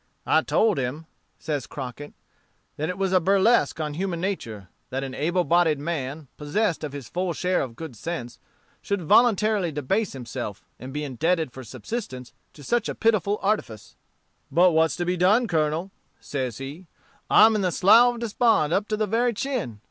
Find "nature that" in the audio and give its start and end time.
4.19-5.03